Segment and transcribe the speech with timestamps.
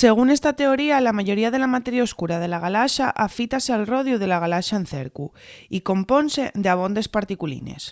[0.00, 4.16] según esta teoría la mayoría de la materia oscura de la galaxa afítase al rodiu
[4.28, 5.24] la galaxa en cercu
[5.76, 7.82] y compónse d'abondes particulines